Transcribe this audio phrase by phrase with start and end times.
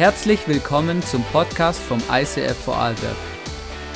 [0.00, 3.18] Herzlich willkommen zum Podcast vom ICF Vorarlberg.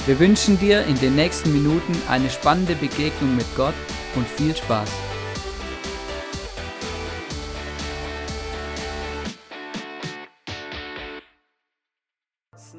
[0.05, 3.73] Wir wünschen dir in den nächsten Minuten eine spannende Begegnung mit Gott
[4.15, 4.91] und viel Spaß.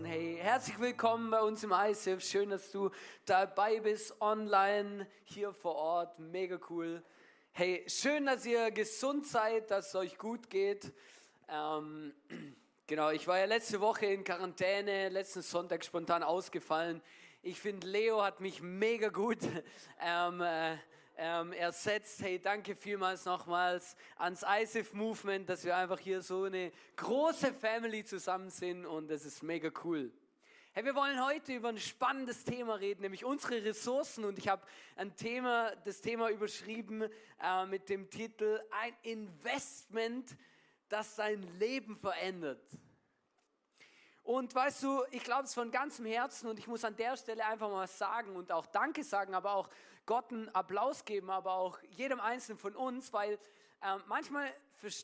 [0.04, 2.23] Hey, herzlich willkommen bei uns im ICF.
[2.23, 2.92] Schön, dass du
[3.26, 6.20] dabei bist, online, hier vor Ort.
[6.20, 7.02] Mega cool.
[7.54, 10.94] Hey, schön, dass ihr gesund seid, dass es euch gut geht.
[11.49, 12.13] Ähm,
[12.88, 17.02] Genau, ich war ja letzte Woche in Quarantäne, letzten Sonntag spontan ausgefallen.
[17.41, 19.39] Ich finde, Leo hat mich mega gut
[19.99, 20.77] ähm, äh,
[21.17, 22.21] ähm, ersetzt.
[22.21, 28.05] Hey, danke vielmals nochmals ans ISIF Movement, dass wir einfach hier so eine große Family
[28.05, 30.12] zusammen sind und das ist mega cool.
[30.73, 34.26] Hey, wir wollen heute über ein spannendes Thema reden, nämlich unsere Ressourcen.
[34.26, 34.62] Und ich habe
[34.95, 37.09] ein Thema, das Thema überschrieben
[37.41, 40.38] äh, mit dem Titel Ein Investment
[40.89, 42.62] das dein Leben verändert.
[44.23, 47.46] Und weißt du, ich glaube es von ganzem Herzen und ich muss an der Stelle
[47.46, 49.70] einfach mal sagen und auch Danke sagen, aber auch
[50.07, 53.34] Gott einen Applaus geben, aber auch jedem Einzelnen von uns, weil
[53.82, 54.51] äh, manchmal,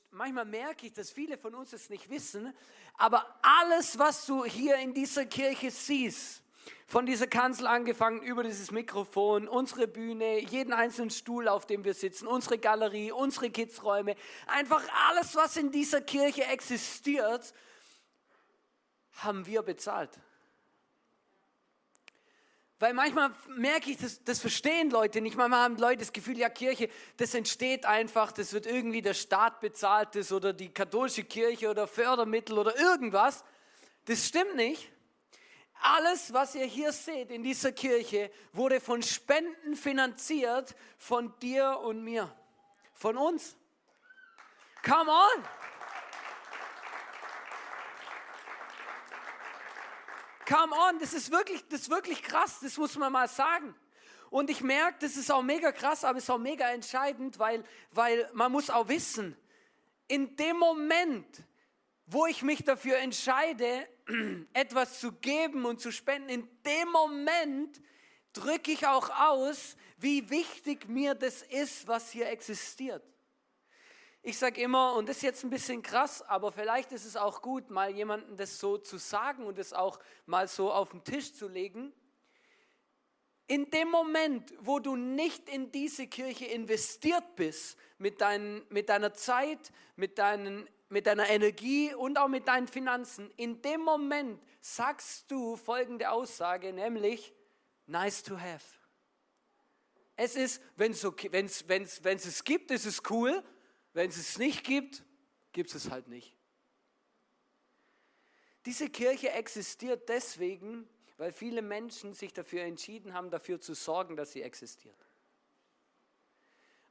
[0.09, 2.51] manchmal merke ich, dass viele von uns es nicht wissen,
[2.97, 6.40] aber alles, was du hier in dieser Kirche siehst,
[6.87, 11.93] von dieser Kanzel angefangen, über dieses Mikrofon, unsere Bühne, jeden einzelnen Stuhl, auf dem wir
[11.93, 14.15] sitzen, unsere Galerie, unsere Kidsräume,
[14.47, 17.53] einfach alles, was in dieser Kirche existiert,
[19.13, 20.19] haben wir bezahlt.
[22.81, 25.37] Weil manchmal merke ich, das, das verstehen Leute nicht.
[25.37, 29.59] Manchmal haben Leute das Gefühl, ja, Kirche, das entsteht einfach, das wird irgendwie der Staat
[29.59, 33.43] bezahlt das oder die katholische Kirche oder Fördermittel oder irgendwas.
[34.05, 34.91] Das stimmt nicht.
[35.83, 42.03] Alles, was ihr hier seht in dieser Kirche, wurde von Spenden finanziert, von dir und
[42.03, 42.31] mir,
[42.93, 43.57] von uns.
[44.83, 45.43] Come on!
[50.47, 53.73] Come on, das ist wirklich, das ist wirklich krass, das muss man mal sagen.
[54.29, 57.63] Und ich merke, das ist auch mega krass, aber es ist auch mega entscheidend, weil,
[57.91, 59.35] weil man muss auch wissen,
[60.07, 61.43] in dem Moment,
[62.05, 63.87] wo ich mich dafür entscheide,
[64.53, 67.81] etwas zu geben und zu spenden, in dem Moment
[68.33, 73.03] drücke ich auch aus, wie wichtig mir das ist, was hier existiert.
[74.23, 77.41] Ich sage immer, und das ist jetzt ein bisschen krass, aber vielleicht ist es auch
[77.41, 81.33] gut, mal jemandem das so zu sagen und es auch mal so auf den Tisch
[81.33, 81.91] zu legen.
[83.47, 89.13] In dem Moment, wo du nicht in diese Kirche investiert bist, mit, dein, mit deiner
[89.13, 95.31] Zeit, mit deinen mit deiner Energie und auch mit deinen Finanzen, in dem Moment sagst
[95.31, 97.33] du folgende Aussage, nämlich
[97.87, 98.65] nice to have.
[100.15, 103.43] Es ist, wenn es okay, wenn's, wenn's, wenn's es gibt, ist es cool.
[103.93, 105.03] Wenn es es nicht gibt,
[105.51, 106.37] gibt es es halt nicht.
[108.65, 110.87] Diese Kirche existiert deswegen,
[111.17, 114.95] weil viele Menschen sich dafür entschieden haben, dafür zu sorgen, dass sie existiert.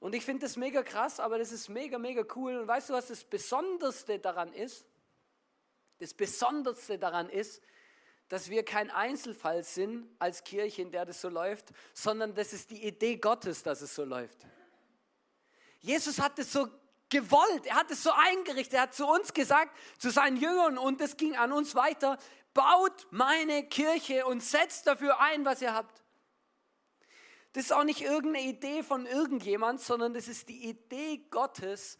[0.00, 2.56] Und ich finde das mega krass, aber das ist mega, mega cool.
[2.56, 4.86] Und weißt du, was das Besonderste daran ist?
[5.98, 7.62] Das Besonderste daran ist,
[8.28, 12.70] dass wir kein Einzelfall sind als Kirche, in der das so läuft, sondern das ist
[12.70, 14.46] die Idee Gottes, dass es so läuft.
[15.80, 16.68] Jesus hat es so
[17.10, 21.00] gewollt, er hat es so eingerichtet, er hat zu uns gesagt, zu seinen Jüngern und
[21.00, 22.18] es ging an uns weiter,
[22.54, 26.02] baut meine Kirche und setzt dafür ein, was ihr habt.
[27.52, 31.98] Das ist auch nicht irgendeine Idee von irgendjemand, sondern das ist die Idee Gottes,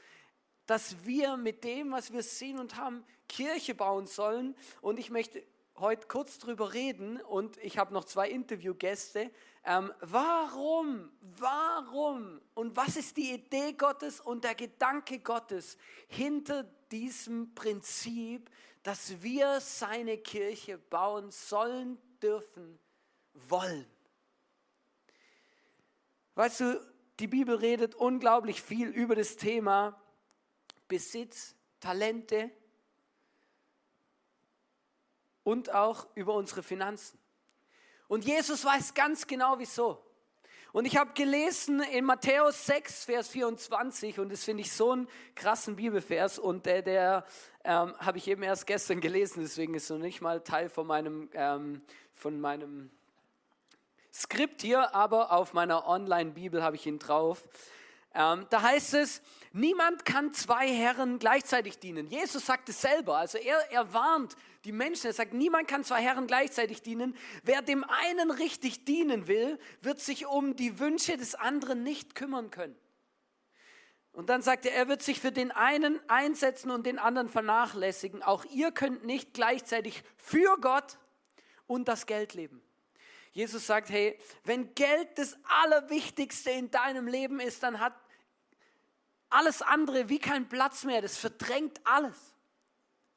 [0.66, 4.54] dass wir mit dem, was wir sehen und haben, Kirche bauen sollen.
[4.80, 5.44] Und ich möchte
[5.80, 9.30] heute kurz darüber reden und ich habe noch zwei Interviewgäste.
[9.64, 17.54] Ähm, warum, warum und was ist die Idee Gottes und der Gedanke Gottes hinter diesem
[17.54, 18.50] Prinzip,
[18.82, 22.78] dass wir seine Kirche bauen sollen, dürfen,
[23.34, 23.86] wollen?
[26.40, 26.80] Weißt du,
[27.18, 30.00] die Bibel redet unglaublich viel über das Thema
[30.88, 32.50] Besitz, Talente
[35.44, 37.18] und auch über unsere Finanzen.
[38.08, 40.02] Und Jesus weiß ganz genau wieso.
[40.72, 45.08] Und ich habe gelesen in Matthäus 6, Vers 24, und das finde ich so einen
[45.34, 47.26] krassen Bibelvers, und der, der
[47.64, 50.86] ähm, habe ich eben erst gestern gelesen, deswegen ist es noch nicht mal Teil von
[50.86, 51.82] meinem, ähm,
[52.14, 52.90] von meinem
[54.12, 57.44] Skript hier, aber auf meiner Online-Bibel habe ich ihn drauf.
[58.12, 59.22] Ähm, da heißt es,
[59.52, 62.08] niemand kann zwei Herren gleichzeitig dienen.
[62.08, 64.34] Jesus sagt es selber, also er, er warnt
[64.64, 67.16] die Menschen, er sagt, niemand kann zwei Herren gleichzeitig dienen.
[67.44, 72.50] Wer dem einen richtig dienen will, wird sich um die Wünsche des anderen nicht kümmern
[72.50, 72.76] können.
[74.12, 78.24] Und dann sagt er, er wird sich für den einen einsetzen und den anderen vernachlässigen.
[78.24, 80.98] Auch ihr könnt nicht gleichzeitig für Gott
[81.68, 82.60] und das Geld leben.
[83.32, 87.94] Jesus sagt, hey, wenn Geld das Allerwichtigste in deinem Leben ist, dann hat
[89.28, 91.00] alles andere wie keinen Platz mehr.
[91.00, 92.34] Das verdrängt alles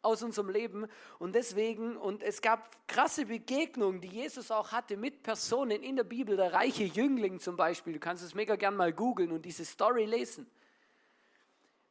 [0.03, 0.87] aus unserem Leben.
[1.17, 6.03] Und deswegen, und es gab krasse Begegnungen, die Jesus auch hatte mit Personen in der
[6.03, 7.93] Bibel, der reiche Jüngling zum Beispiel.
[7.93, 10.45] Du kannst es mega gern mal googeln und diese Story lesen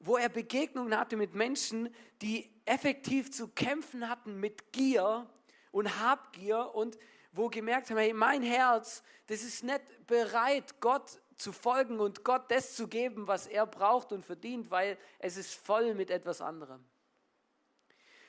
[0.04, 5.26] wo er Begegnungen hatte mit Menschen, die effektiv zu kämpfen hatten mit Gier
[5.70, 6.98] und Habgier und
[7.32, 12.50] wo gemerkt haben, hey, mein Herz, das ist nicht bereit, Gott zu folgen und Gott
[12.50, 16.84] das zu geben, was er braucht und verdient, weil es ist voll mit etwas anderem.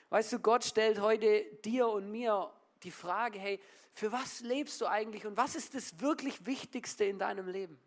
[0.10, 2.52] Weißt du, Gott stellt heute dir und mir
[2.84, 3.60] die Frage, hey,
[3.94, 7.80] für was lebst du eigentlich und was ist das wirklich Wichtigste in deinem Leben?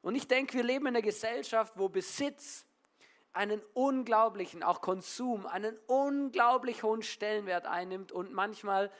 [0.00, 2.64] Und ich denke, wir leben in einer Gesellschaft, wo Besitz
[3.32, 8.90] einen unglaublichen, auch Konsum, einen unglaublich hohen Stellenwert einnimmt und manchmal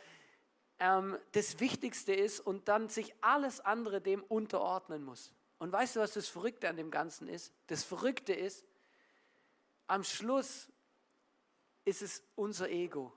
[0.78, 5.32] ähm, das Wichtigste ist und dann sich alles andere dem unterordnen muss.
[5.58, 7.52] Und weißt du, was das Verrückte an dem Ganzen ist?
[7.67, 8.64] Das Verrückte ist,
[9.87, 10.69] am Schluss
[11.84, 13.12] ist es unser Ego.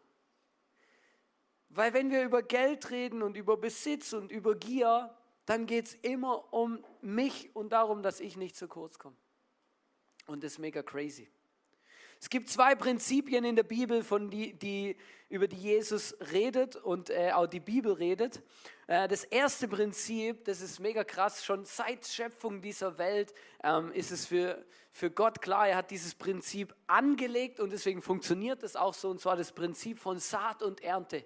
[1.70, 5.16] Weil wenn wir über Geld reden und über Besitz und über Gier,
[5.46, 9.16] dann geht es immer um mich und darum, dass ich nicht zu kurz komme.
[10.28, 11.30] Und das ist mega crazy.
[12.22, 14.98] Es gibt zwei Prinzipien in der Bibel, von die, die,
[15.30, 18.42] über die Jesus redet und äh, auch die Bibel redet.
[18.88, 23.34] Äh, das erste Prinzip, das ist mega krass, schon seit Schöpfung dieser Welt
[23.64, 28.64] ähm, ist es für, für Gott klar, er hat dieses Prinzip angelegt und deswegen funktioniert
[28.64, 31.24] es auch so, und zwar das Prinzip von Saat und Ernte.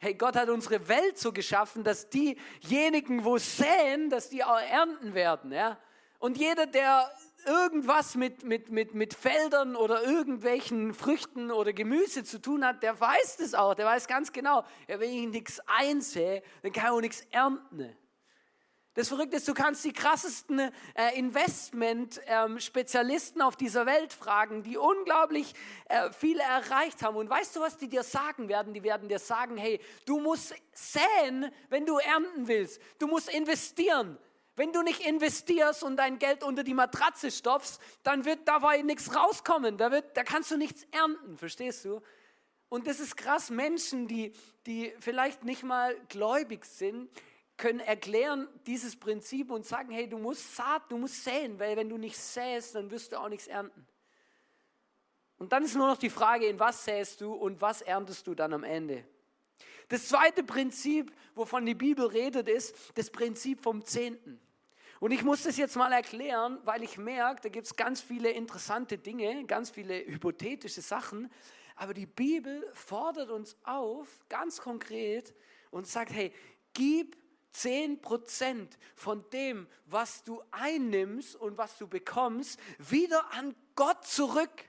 [0.00, 5.14] Hey, Gott hat unsere Welt so geschaffen, dass diejenigen, wo säen, dass die auch ernten
[5.14, 5.52] werden.
[5.52, 5.78] Ja?
[6.18, 7.08] Und jeder, der
[7.46, 13.00] irgendwas mit, mit, mit, mit Feldern oder irgendwelchen Früchten oder Gemüse zu tun hat, der
[13.00, 13.74] weiß das auch.
[13.74, 17.96] Der weiß ganz genau, ja, wenn ich nichts einsehe, dann kann ich auch nichts ernten.
[18.94, 24.76] Das Verrückte ist, du kannst die krassesten äh, Investment-Spezialisten ähm, auf dieser Welt fragen, die
[24.76, 25.54] unglaublich
[25.88, 27.16] äh, viele erreicht haben.
[27.16, 28.74] Und weißt du, was die dir sagen werden?
[28.74, 32.82] Die werden dir sagen, hey, du musst säen, wenn du ernten willst.
[32.98, 34.18] Du musst investieren.
[34.54, 39.14] Wenn du nicht investierst und dein Geld unter die Matratze stopfst, dann wird dabei nichts
[39.14, 39.78] rauskommen.
[39.78, 42.02] Da, wird, da kannst du nichts ernten, verstehst du?
[42.68, 44.32] Und das ist krass, Menschen, die,
[44.66, 47.10] die vielleicht nicht mal gläubig sind,
[47.56, 51.88] können erklären dieses Prinzip und sagen, hey, du musst Saat, du musst säen, weil wenn
[51.88, 53.86] du nicht säst, dann wirst du auch nichts ernten.
[55.36, 58.34] Und dann ist nur noch die Frage, in was säst du und was erntest du
[58.34, 59.04] dann am Ende.
[59.92, 64.40] Das zweite Prinzip, wovon die Bibel redet, ist das Prinzip vom Zehnten.
[65.00, 68.30] Und ich muss das jetzt mal erklären, weil ich merke, da gibt es ganz viele
[68.30, 71.30] interessante Dinge, ganz viele hypothetische Sachen.
[71.76, 75.34] Aber die Bibel fordert uns auf, ganz konkret,
[75.70, 76.32] und sagt, hey,
[76.72, 77.18] gib
[77.50, 84.64] 10 Prozent von dem, was du einnimmst und was du bekommst, wieder an Gott zurück.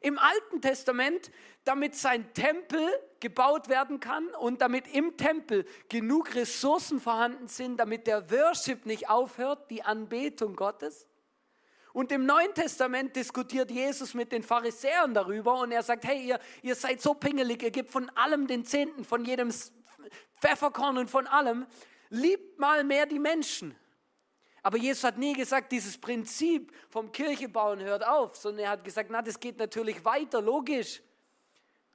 [0.00, 1.30] Im Alten Testament,
[1.64, 2.88] damit sein Tempel
[3.20, 9.08] gebaut werden kann und damit im Tempel genug Ressourcen vorhanden sind, damit der Worship nicht
[9.08, 11.06] aufhört, die Anbetung Gottes.
[11.92, 16.38] Und im Neuen Testament diskutiert Jesus mit den Pharisäern darüber und er sagt, hey, ihr,
[16.60, 19.50] ihr seid so pingelig, ihr gebt von allem den Zehnten, von jedem
[20.40, 21.66] Pfefferkorn und von allem
[22.10, 23.74] liebt mal mehr die Menschen.
[24.66, 29.10] Aber Jesus hat nie gesagt, dieses Prinzip vom Kirchebauen hört auf, sondern er hat gesagt,
[29.12, 31.02] na, das geht natürlich weiter, logisch.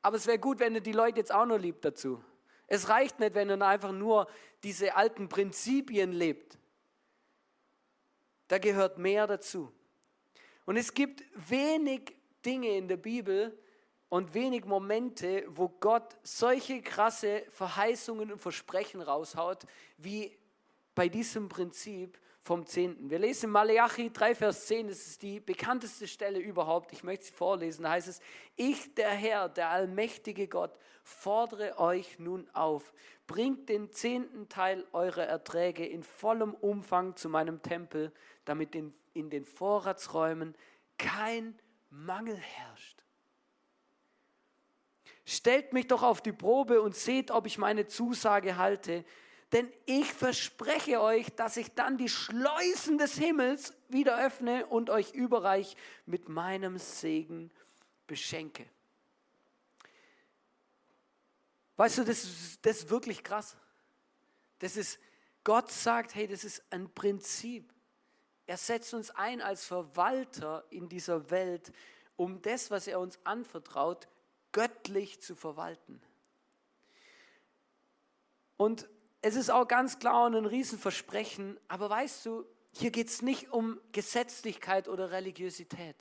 [0.02, 2.24] Aber es wäre gut, wenn ihr die Leute jetzt auch noch liebt dazu.
[2.68, 4.26] Es reicht nicht, wenn ihr einfach nur
[4.64, 6.58] diese alten Prinzipien lebt.
[8.48, 9.70] Da gehört mehr dazu.
[10.64, 13.60] Und es gibt wenig Dinge in der Bibel,
[14.08, 19.66] und wenig Momente, wo Gott solche krasse Verheißungen und Versprechen raushaut,
[19.98, 20.38] wie
[20.96, 23.10] bei diesem Prinzip vom Zehnten.
[23.10, 26.92] Wir lesen Malachi 3, Vers 10, das ist die bekannteste Stelle überhaupt.
[26.92, 27.84] Ich möchte sie vorlesen.
[27.84, 28.20] Da heißt es,
[28.56, 32.94] ich, der Herr, der allmächtige Gott, fordere euch nun auf,
[33.28, 38.12] bringt den zehnten Teil eurer Erträge in vollem Umfang zu meinem Tempel,
[38.44, 40.56] damit in, in den Vorratsräumen
[40.98, 43.04] kein Mangel herrscht.
[45.26, 49.06] Stellt mich doch auf die Probe und seht, ob ich meine Zusage halte.
[49.52, 55.14] Denn ich verspreche euch, dass ich dann die Schleusen des Himmels wieder öffne und euch
[55.14, 57.52] überreich mit meinem Segen
[58.08, 58.66] beschenke.
[61.76, 63.58] Weißt du, das ist, das ist wirklich krass.
[64.60, 65.00] Das ist,
[65.44, 67.74] Gott sagt, hey, das ist ein Prinzip.
[68.46, 71.72] er setzt uns ein als Verwalter in dieser Welt,
[72.16, 74.08] um das, was er uns anvertraut,
[74.52, 76.02] göttlich zu verwalten.
[78.58, 78.88] Und
[79.22, 83.52] es ist auch ganz klar und ein Riesenversprechen, aber weißt du, hier geht es nicht
[83.52, 85.96] um Gesetzlichkeit oder Religiosität,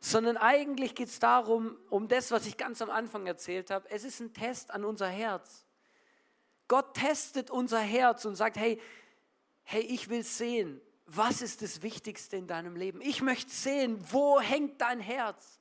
[0.00, 3.88] sondern eigentlich geht es darum, um das, was ich ganz am Anfang erzählt habe.
[3.90, 5.64] Es ist ein Test an unser Herz.
[6.68, 8.80] Gott testet unser Herz und sagt, hey,
[9.62, 13.00] hey, ich will sehen, was ist das Wichtigste in deinem Leben?
[13.00, 15.60] Ich möchte sehen, wo hängt dein Herz?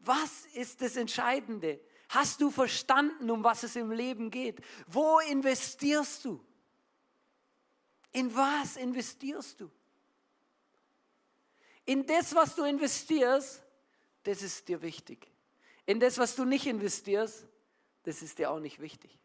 [0.00, 1.80] Was ist das Entscheidende?
[2.12, 4.60] Hast du verstanden, um was es im Leben geht?
[4.86, 6.44] Wo investierst du?
[8.12, 9.70] In was investierst du?
[11.86, 13.64] In das, was du investierst,
[14.24, 15.26] das ist dir wichtig.
[15.86, 17.46] In das, was du nicht investierst,
[18.02, 19.18] das ist dir auch nicht wichtig.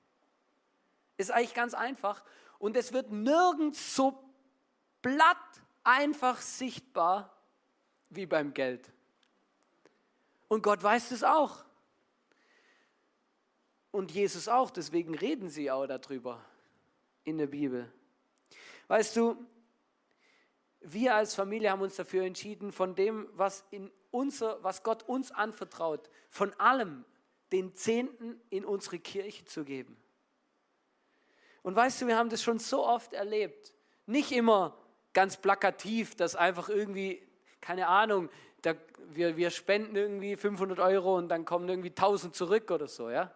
[1.17, 2.23] Ist eigentlich ganz einfach
[2.57, 4.17] und es wird nirgends so
[5.01, 5.35] platt
[5.83, 7.37] einfach sichtbar
[8.09, 8.89] wie beim Geld.
[10.47, 11.66] Und Gott weiß es auch.
[13.97, 16.39] Und Jesus auch, deswegen reden sie auch darüber
[17.23, 17.91] in der Bibel.
[18.89, 19.43] Weißt du,
[20.81, 25.31] wir als Familie haben uns dafür entschieden, von dem, was, in unser, was Gott uns
[25.31, 27.05] anvertraut, von allem
[27.51, 29.97] den Zehnten in unsere Kirche zu geben.
[31.63, 33.73] Und weißt du, wir haben das schon so oft erlebt.
[34.05, 34.77] Nicht immer
[35.13, 37.27] ganz plakativ, dass einfach irgendwie,
[37.61, 38.29] keine Ahnung,
[38.61, 38.75] da,
[39.07, 43.33] wir, wir spenden irgendwie 500 Euro und dann kommen irgendwie 1000 zurück oder so, ja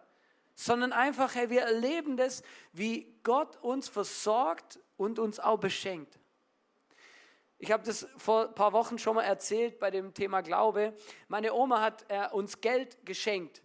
[0.54, 2.42] sondern einfach, hey, wir erleben das,
[2.72, 6.18] wie Gott uns versorgt und uns auch beschenkt.
[7.58, 10.94] Ich habe das vor ein paar Wochen schon mal erzählt bei dem Thema Glaube.
[11.28, 13.62] Meine Oma hat äh, uns Geld geschenkt.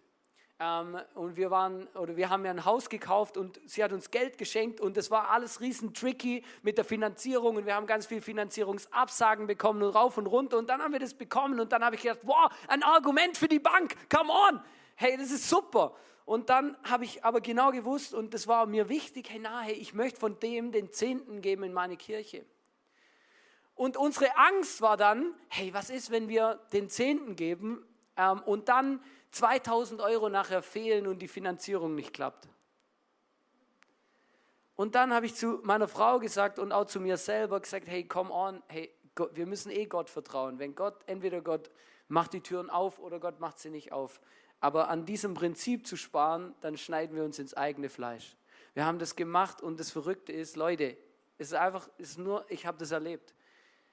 [0.60, 4.10] Ähm, und wir waren, oder wir haben ja ein Haus gekauft und sie hat uns
[4.10, 8.06] Geld geschenkt und das war alles riesen tricky mit der Finanzierung und wir haben ganz
[8.06, 11.84] viel Finanzierungsabsagen bekommen und rauf und runter und dann haben wir das bekommen und dann
[11.84, 14.60] habe ich gedacht, wow, ein Argument für die Bank, come on,
[14.96, 15.94] hey, das ist super.
[16.28, 19.94] Und dann habe ich aber genau gewusst, und das war mir wichtig, hey, nahe, ich
[19.94, 22.44] möchte von dem den Zehnten geben in meine Kirche.
[23.74, 27.82] Und unsere Angst war dann, hey, was ist, wenn wir den Zehnten geben
[28.18, 32.46] ähm, und dann 2000 Euro nachher fehlen und die Finanzierung nicht klappt?
[34.76, 38.06] Und dann habe ich zu meiner Frau gesagt und auch zu mir selber gesagt, hey,
[38.06, 38.92] come on, hey,
[39.32, 40.58] wir müssen eh Gott vertrauen.
[40.58, 41.70] Wenn Gott, entweder Gott
[42.06, 44.20] macht die Türen auf oder Gott macht sie nicht auf.
[44.60, 48.36] Aber an diesem Prinzip zu sparen, dann schneiden wir uns ins eigene Fleisch.
[48.74, 50.96] Wir haben das gemacht und das Verrückte ist, Leute,
[51.38, 53.34] es ist einfach, es ist nur, ich habe das erlebt.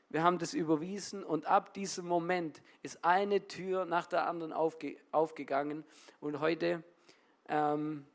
[0.10, 4.98] Wir haben das überwiesen und ab diesem Moment ist eine Tür nach der anderen aufge,
[5.12, 5.84] aufgegangen
[6.20, 6.84] und heute
[7.48, 8.06] ähm,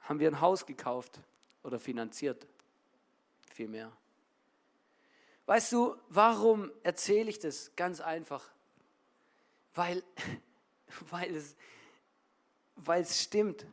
[0.00, 1.20] haben wir ein Haus gekauft
[1.62, 2.46] oder finanziert,
[3.50, 3.90] vielmehr.
[5.46, 7.74] Weißt du, warum erzähle ich das?
[7.76, 8.50] Ganz einfach.
[9.74, 10.02] Weil,
[11.10, 11.56] weil es,
[12.76, 13.66] weil es stimmt.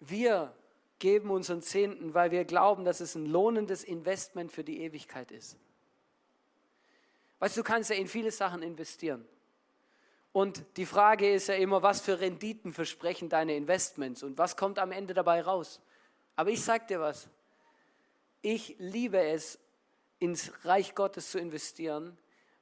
[0.00, 0.54] Wir
[0.98, 5.56] geben unseren Zehnten, weil wir glauben, dass es ein lohnendes Investment für die Ewigkeit ist.
[7.38, 9.26] Weißt du, du kannst ja in viele Sachen investieren.
[10.32, 14.78] Und die Frage ist ja immer, was für Renditen versprechen deine Investments und was kommt
[14.78, 15.80] am Ende dabei raus?
[16.34, 17.28] Aber ich sage dir was.
[18.42, 19.58] Ich liebe es,
[20.18, 22.16] ins Reich Gottes zu investieren,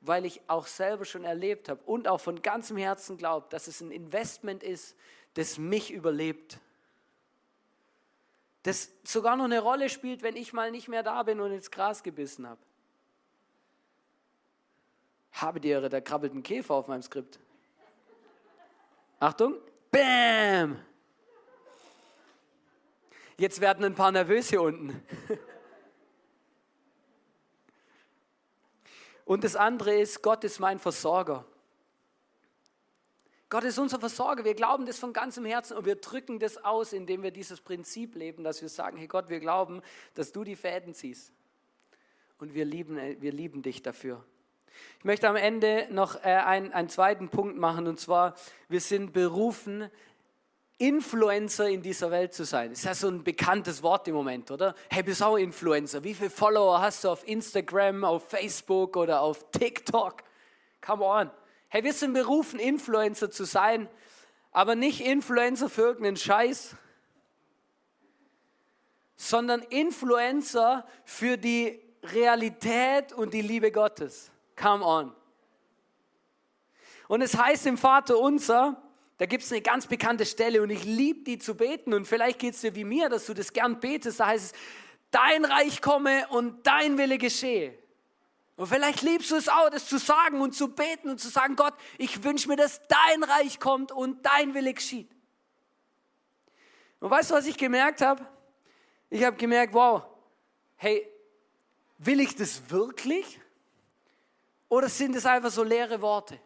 [0.06, 3.80] weil ich auch selber schon erlebt habe und auch von ganzem Herzen glaube, dass es
[3.80, 4.96] ein Investment ist,
[5.34, 6.58] das mich überlebt.
[8.62, 11.70] Das sogar noch eine Rolle spielt, wenn ich mal nicht mehr da bin und ins
[11.70, 12.60] Gras gebissen habe.
[15.32, 17.38] Habe die Ehre, da krabbelt ein Käfer auf meinem Skript.
[19.18, 19.56] Achtung,
[19.90, 20.78] Bäm!
[23.36, 25.02] Jetzt werden ein paar nervös hier unten.
[29.24, 31.44] Und das andere ist, Gott ist mein Versorger.
[33.48, 34.44] Gott ist unser Versorger.
[34.44, 38.16] Wir glauben das von ganzem Herzen und wir drücken das aus, indem wir dieses Prinzip
[38.16, 39.80] leben, dass wir sagen, hey Gott, wir glauben,
[40.14, 41.32] dass du die Fäden ziehst.
[42.38, 44.24] Und wir lieben, wir lieben dich dafür.
[44.98, 48.34] Ich möchte am Ende noch äh, einen, einen zweiten Punkt machen, und zwar,
[48.68, 49.88] wir sind berufen,
[50.78, 52.72] Influencer in dieser Welt zu sein.
[52.72, 54.74] Ist ja so ein bekanntes Wort im Moment, oder?
[54.90, 56.02] Hey, bist auch Influencer.
[56.02, 60.24] Wie viele Follower hast du auf Instagram, auf Facebook oder auf TikTok?
[60.80, 61.30] Come on.
[61.68, 63.88] Hey, wir sind berufen, Influencer zu sein,
[64.50, 66.76] aber nicht Influencer für irgendeinen Scheiß,
[69.16, 74.30] sondern Influencer für die Realität und die Liebe Gottes.
[74.56, 75.14] Come on.
[77.08, 78.82] Und es heißt im Vater unser,
[79.18, 82.38] da gibt es eine ganz bekannte Stelle und ich liebe die zu beten und vielleicht
[82.38, 84.18] geht es dir wie mir, dass du das gern betest.
[84.18, 84.60] Da heißt es,
[85.10, 87.78] dein Reich komme und dein Wille geschehe.
[88.56, 91.56] Und vielleicht liebst du es auch, das zu sagen und zu beten und zu sagen,
[91.56, 95.10] Gott, ich wünsche mir, dass dein Reich kommt und dein Wille geschieht.
[97.00, 98.24] Und weißt du, was ich gemerkt habe?
[99.10, 100.04] Ich habe gemerkt, wow,
[100.76, 101.06] hey,
[101.98, 103.40] will ich das wirklich?
[104.68, 106.40] Oder sind es einfach so leere Worte?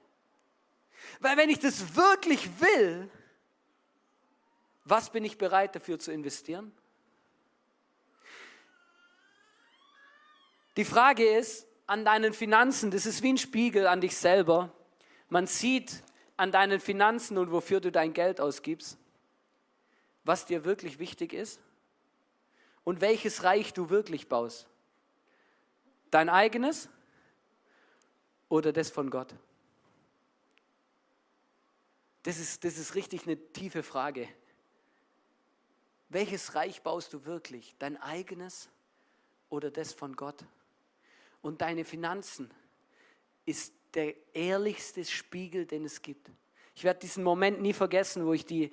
[1.21, 3.11] Weil wenn ich das wirklich will,
[4.85, 6.73] was bin ich bereit dafür zu investieren?
[10.77, 14.73] Die Frage ist, an deinen Finanzen, das ist wie ein Spiegel an dich selber.
[15.29, 16.03] Man sieht
[16.37, 18.97] an deinen Finanzen und wofür du dein Geld ausgibst,
[20.25, 21.61] was dir wirklich wichtig ist
[22.85, 24.69] und welches Reich du wirklich baust.
[26.11, 26.89] Dein eigenes
[28.49, 29.35] oder das von Gott?
[32.23, 34.29] Das ist, das ist richtig eine tiefe Frage.
[36.09, 37.77] Welches Reich baust du wirklich?
[37.79, 38.69] Dein eigenes
[39.51, 40.45] oder das von Gott?
[41.43, 42.51] und deine Finanzen
[43.47, 46.31] ist der ehrlichste Spiegel, den es gibt.
[46.75, 48.71] Ich werde diesen Moment nie vergessen, wo ich die,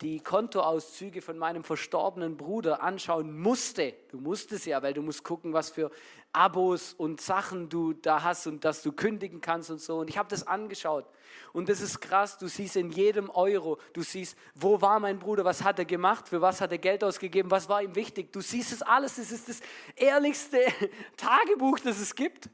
[0.00, 3.94] die Kontoauszüge von meinem verstorbenen Bruder anschauen musste.
[4.10, 5.90] Du musstest ja, weil du musst gucken, was für
[6.32, 9.98] Abos und Sachen du da hast und dass du kündigen kannst und so.
[9.98, 11.06] Und ich habe das angeschaut.
[11.54, 15.46] Und das ist krass, du siehst in jedem Euro, du siehst, wo war mein Bruder,
[15.46, 18.32] was hat er gemacht, für was hat er Geld ausgegeben, was war ihm wichtig.
[18.32, 19.60] Du siehst es alles, es ist das
[19.94, 20.58] ehrlichste
[21.16, 22.50] Tagebuch, das es gibt.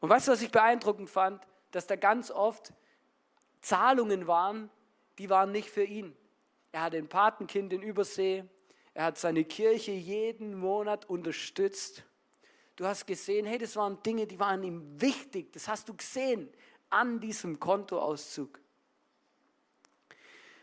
[0.00, 1.42] Und weißt du, was ich beeindruckend fand?
[1.70, 2.72] Dass da ganz oft
[3.66, 4.70] Zahlungen waren,
[5.18, 6.16] die waren nicht für ihn.
[6.70, 8.44] Er hatte ein Patenkind in Übersee,
[8.94, 12.04] er hat seine Kirche jeden Monat unterstützt.
[12.76, 15.52] Du hast gesehen, hey, das waren Dinge, die waren ihm wichtig.
[15.52, 16.48] Das hast du gesehen
[16.90, 18.60] an diesem Kontoauszug.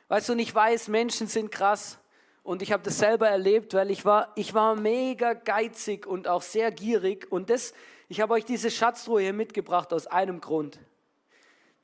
[0.07, 2.00] Weißt du, und ich weiß, Menschen sind krass.
[2.41, 6.41] Und ich habe das selber erlebt, weil ich war, ich war mega geizig und auch
[6.41, 7.29] sehr gierig.
[7.29, 7.74] Und das,
[8.07, 10.80] ich habe euch diese Schatztruhe hier mitgebracht aus einem Grund.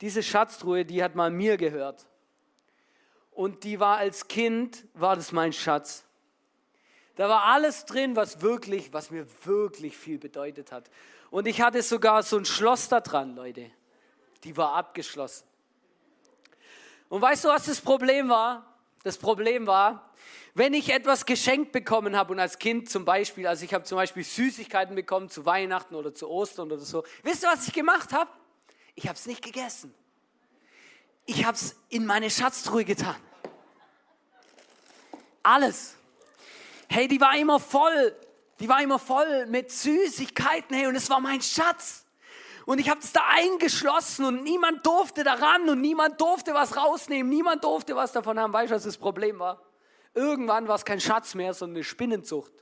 [0.00, 2.06] Diese Schatztruhe, die hat mal mir gehört.
[3.30, 6.04] Und die war als Kind, war das mein Schatz.
[7.16, 10.90] Da war alles drin, was wirklich, was mir wirklich viel bedeutet hat.
[11.30, 13.70] Und ich hatte sogar so ein Schloss da dran, Leute.
[14.42, 15.46] Die war abgeschlossen.
[17.08, 18.66] Und weißt du, was das Problem war?
[19.02, 20.10] Das Problem war,
[20.54, 23.96] wenn ich etwas geschenkt bekommen habe und als Kind zum Beispiel, also ich habe zum
[23.96, 27.04] Beispiel Süßigkeiten bekommen zu Weihnachten oder zu Ostern oder so.
[27.22, 28.30] Wisst ihr, was ich gemacht habe?
[28.94, 29.94] Ich habe es nicht gegessen.
[31.26, 33.16] Ich habe es in meine Schatztruhe getan.
[35.42, 35.96] Alles.
[36.88, 38.16] Hey, die war immer voll.
[38.58, 42.04] Die war immer voll mit Süßigkeiten, hey, und es war mein Schatz.
[42.66, 47.30] Und ich habe es da eingeschlossen und niemand durfte daran und niemand durfte was rausnehmen,
[47.30, 48.52] niemand durfte was davon haben.
[48.52, 49.62] Weißt du, was das Problem war?
[50.14, 52.52] Irgendwann war es kein Schatz mehr, sondern eine Spinnenzucht.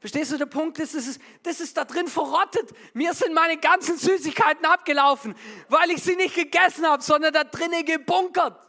[0.00, 2.70] Verstehst du, der Punkt ist, das ist, das ist da drin verrottet.
[2.94, 5.34] Mir sind meine ganzen Süßigkeiten abgelaufen,
[5.68, 8.64] weil ich sie nicht gegessen habe, sondern da drinnen gebunkert.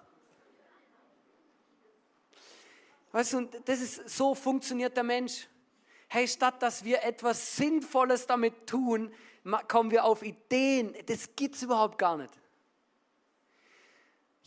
[3.12, 5.48] Weißt du, das ist, so funktioniert der Mensch.
[6.08, 9.13] Hey, statt dass wir etwas Sinnvolles damit tun,
[9.68, 10.96] kommen wir auf Ideen.
[11.06, 12.38] Das gibt es überhaupt gar nicht.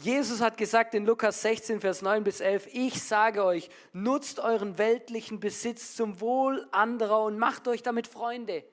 [0.02, 4.76] Jesus hat gesagt in Lukas 16, Vers 9 bis 11, ich sage euch, nutzt euren
[4.76, 8.64] weltlichen Besitz zum Wohl anderer und macht euch damit Freunde.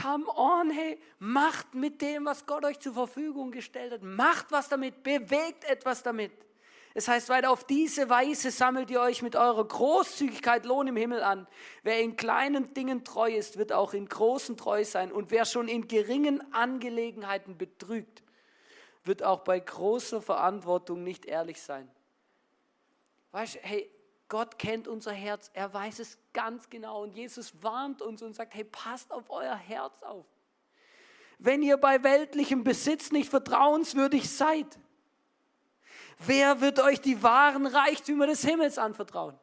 [0.00, 4.70] Come on, hey, macht mit dem, was Gott euch zur Verfügung gestellt hat, macht was
[4.70, 6.32] damit, bewegt etwas damit.
[6.94, 11.22] Es heißt weiter, auf diese Weise sammelt ihr euch mit eurer Großzügigkeit Lohn im Himmel
[11.22, 11.46] an.
[11.82, 15.12] Wer in kleinen Dingen treu ist, wird auch in großen treu sein.
[15.12, 18.22] Und wer schon in geringen Angelegenheiten betrügt,
[19.08, 21.90] wird auch bei großer Verantwortung nicht ehrlich sein.
[23.32, 23.90] Weißt du, hey,
[24.28, 27.02] Gott kennt unser Herz, er weiß es ganz genau.
[27.02, 30.26] Und Jesus warnt uns und sagt, hey, passt auf euer Herz auf.
[31.40, 34.78] Wenn ihr bei weltlichem Besitz nicht vertrauenswürdig seid,
[36.18, 39.38] Wer wird euch die wahren Reichtümer des Himmels anvertrauen?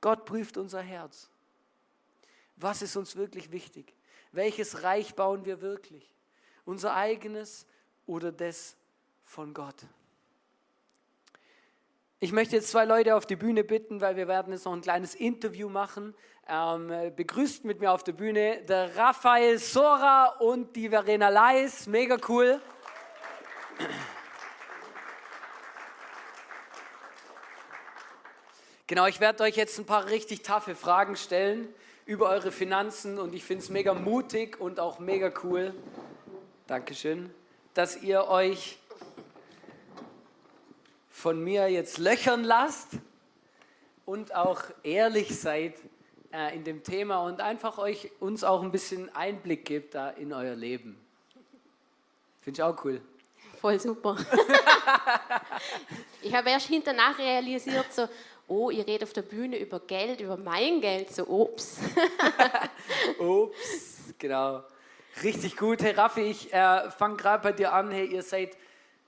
[0.00, 1.30] Gott prüft unser Herz.
[2.56, 3.94] Was ist uns wirklich wichtig?
[4.32, 6.12] Welches Reich bauen wir wirklich?
[6.64, 7.66] Unser eigenes
[8.06, 8.76] oder das
[9.22, 9.76] von Gott?
[12.20, 14.80] Ich möchte jetzt zwei Leute auf die Bühne bitten, weil wir werden jetzt noch ein
[14.80, 16.14] kleines Interview machen.
[16.48, 21.86] Ähm, begrüßt mit mir auf der Bühne der Raphael Sora und die Verena Leis.
[21.86, 22.60] Mega cool.
[28.86, 31.68] Genau, ich werde euch jetzt ein paar richtig taffe Fragen stellen
[32.06, 35.74] über eure Finanzen und ich finde es mega mutig und auch mega cool,
[36.66, 37.30] Dankeschön,
[37.74, 38.78] dass ihr euch
[41.10, 42.88] von mir jetzt löchern lasst
[44.06, 45.74] und auch ehrlich seid
[46.32, 50.32] äh, in dem Thema und einfach euch uns auch ein bisschen Einblick gebt da in
[50.32, 50.98] euer Leben.
[52.40, 53.02] Finde ich auch cool.
[53.60, 54.16] Voll super.
[56.22, 58.08] ich habe erst hinterher realisiert, so,
[58.48, 61.76] oh, ihr redet auf der Bühne über Geld, über mein Geld, so, ups.
[63.18, 64.62] ups, genau.
[65.22, 65.80] Richtig gut.
[65.80, 67.90] Hey Raffi, ich äh, fange gerade bei dir an.
[67.90, 68.56] Hey, ihr seid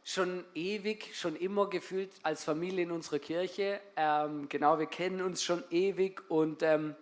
[0.05, 3.81] schon ewig, schon immer gefühlt als Familie in unserer Kirche.
[3.97, 6.95] Ähm, genau, wir kennen uns schon ewig und ähm,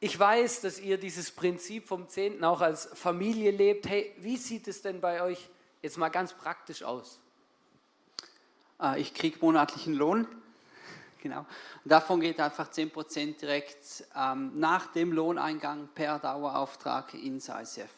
[0.00, 3.86] ich weiß, dass ihr dieses Prinzip vom Zehnten auch als Familie lebt.
[3.86, 5.50] Hey, wie sieht es denn bei euch
[5.82, 7.20] jetzt mal ganz praktisch aus?
[8.80, 10.26] Äh, ich kriege monatlichen Lohn.
[11.24, 11.40] Genau.
[11.40, 17.90] Und davon geht einfach 10% direkt ähm, nach dem Lohneingang per Dauerauftrag ins ICF.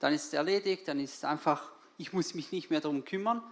[0.00, 1.70] Dann ist es erledigt, dann ist es einfach
[2.02, 3.42] ich muss mich nicht mehr darum kümmern.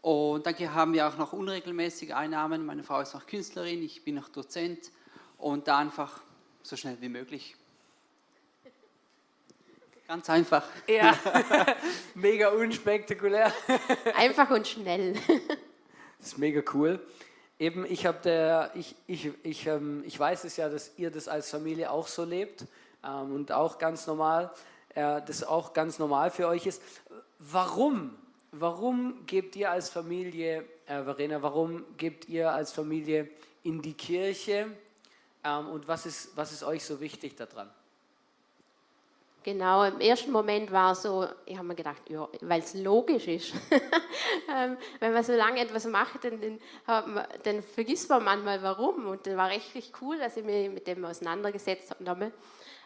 [0.00, 2.64] Und dann haben wir auch noch unregelmäßige Einnahmen.
[2.66, 4.90] Meine Frau ist noch Künstlerin, ich bin noch Dozent.
[5.38, 6.20] Und da einfach
[6.62, 7.56] so schnell wie möglich.
[10.06, 10.66] Ganz einfach.
[10.86, 11.16] Ja,
[12.14, 13.52] mega unspektakulär.
[14.16, 15.14] Einfach und schnell.
[16.18, 17.00] Das ist mega cool.
[17.62, 21.48] Eben, ich, der, ich, ich, ich, ähm, ich weiß es ja, dass ihr das als
[21.48, 22.64] Familie auch so lebt
[23.04, 24.50] ähm, und auch ganz normal,
[24.96, 26.82] äh, das auch ganz normal für euch ist.
[27.38, 28.18] Warum?
[28.50, 33.28] Warum gebt ihr als Familie, äh, Verena, warum gebt ihr als Familie
[33.62, 34.66] in die Kirche
[35.44, 37.70] ähm, und was ist, was ist euch so wichtig daran?
[39.44, 43.26] Genau, im ersten Moment war es so, ich habe mir gedacht, ja, weil es logisch
[43.26, 43.54] ist.
[44.54, 49.06] ähm, wenn man so lange etwas macht, dann, dann, dann, vergisst man manchmal warum.
[49.06, 52.30] Und dann war richtig cool, dass ich mich mit dem auseinandergesetzt habe.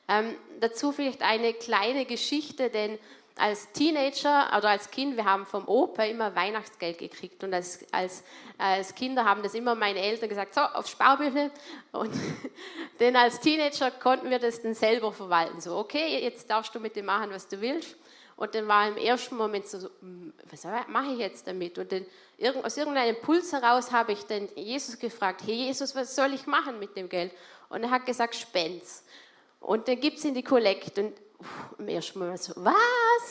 [0.08, 2.98] Ähm, dazu vielleicht eine kleine Geschichte, denn
[3.36, 7.44] als Teenager oder als Kind, wir haben vom Opa immer Weihnachtsgeld gekriegt.
[7.44, 8.24] Und als, als,
[8.56, 11.50] als Kinder haben das immer meine Eltern gesagt, so, aufs Sparbüchlein
[11.92, 12.12] und
[13.00, 16.96] denn als Teenager konnten wir das dann selber verwalten, so, okay, jetzt darfst du mit
[16.96, 17.96] dem machen, was du willst.
[18.36, 21.78] Und dann war im ersten Moment so, hm, was mache ich jetzt damit?
[21.78, 22.06] Und dann
[22.62, 26.78] aus irgendeinem Impuls heraus habe ich dann Jesus gefragt, hey Jesus, was soll ich machen
[26.78, 27.32] mit dem Geld?
[27.68, 29.04] Und er hat gesagt, spend's.
[29.60, 31.12] Und dann gibt es in die Kollekte und
[31.78, 32.74] im ersten Mal so, was?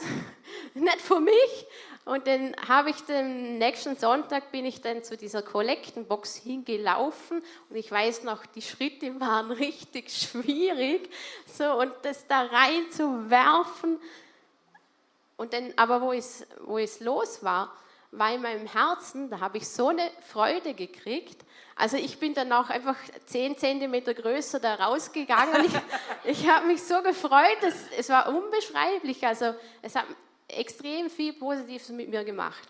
[0.74, 1.68] Nicht für mich?
[2.06, 7.76] Und dann habe ich den nächsten Sonntag bin ich dann zu dieser Kollektenbox hingelaufen und
[7.76, 11.10] ich weiß noch, die Schritte waren richtig schwierig,
[11.52, 14.00] so und das da reinzuwerfen.
[15.38, 17.76] Und dann, aber wo es, wo es los war,
[18.18, 21.44] war in meinem Herzen, da habe ich so eine Freude gekriegt.
[21.76, 25.66] Also ich bin dann auch einfach zehn Zentimeter größer da rausgegangen.
[25.66, 25.74] ich,
[26.42, 29.26] ich habe mich so gefreut, dass, es war unbeschreiblich.
[29.26, 30.06] Also es hat
[30.48, 32.70] extrem viel Positives mit mir gemacht.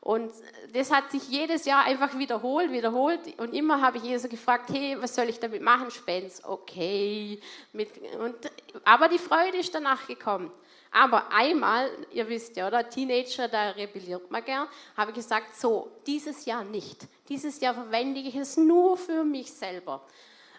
[0.00, 0.32] Und
[0.72, 3.20] das hat sich jedes Jahr einfach wiederholt, wiederholt.
[3.38, 5.92] Und immer habe ich Jesus gefragt, hey, was soll ich damit machen?
[5.92, 7.40] Spends, okay.
[7.72, 8.34] Mit, und,
[8.82, 10.50] aber die Freude ist danach gekommen.
[10.92, 15.90] Aber einmal, ihr wisst ja, oder Teenager, da rebelliert man gern, habe ich gesagt, so,
[16.06, 17.08] dieses Jahr nicht.
[17.30, 20.06] Dieses Jahr verwende ich es nur für mich selber.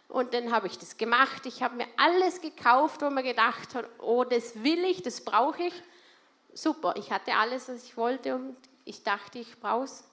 [0.07, 1.45] Und dann habe ich das gemacht.
[1.45, 5.63] Ich habe mir alles gekauft, wo man gedacht hat, oh, das will ich, das brauche
[5.63, 5.83] ich.
[6.53, 10.03] Super, ich hatte alles, was ich wollte und ich dachte, ich brauche es.